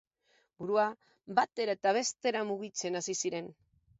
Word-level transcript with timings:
Burua 0.61 0.85
batera 1.41 1.77
eta 1.77 1.93
bestera 1.99 2.43
mugitzen 2.53 3.01
hasi 3.01 3.19
ziren. 3.27 3.55